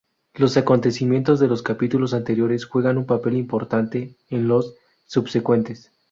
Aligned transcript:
Los 0.33 0.57
acontecimientos 0.57 1.39
de 1.39 1.47
los 1.47 1.61
capítulos 1.61 2.15
anteriores 2.15 2.65
juegan 2.65 2.97
un 2.97 3.05
papel 3.05 3.35
importante 3.35 4.15
en 4.31 4.47
los 4.47 4.73
subsecuentes. 5.05 5.91